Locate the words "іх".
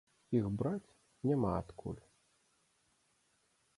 0.37-0.45